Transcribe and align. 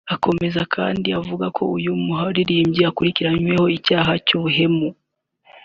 Akomeza 0.15 0.61
kandi 0.75 1.07
avuga 1.19 1.45
ko 1.57 1.63
uyu 1.77 1.91
muririmbyi 2.05 2.81
akurikiranyweho 2.89 3.65
icyaha 3.77 4.11
cy’ 4.25 4.31
ubuhemu 4.37 4.87